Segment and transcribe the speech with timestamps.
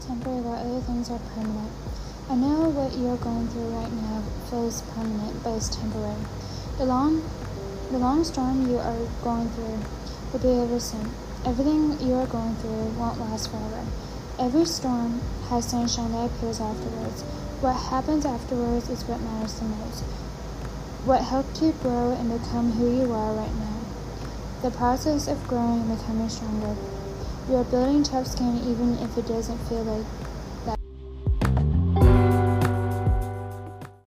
[0.00, 1.72] things are permanent.
[2.28, 6.24] I know what you're going through right now feels permanent, but it's temporary.
[6.78, 7.22] The long,
[7.90, 9.78] the long storm you are going through
[10.32, 11.10] will be over soon.
[11.44, 13.84] Everything you are going through won't last forever.
[14.38, 17.22] Every storm has sunshine that appears afterwards.
[17.60, 20.02] What happens afterwards is what matters the most.
[21.04, 23.80] What helped you grow and become who you are right now.
[24.62, 26.76] The process of growing and becoming stronger.
[27.50, 30.06] You are building tough skin even if it doesn't feel like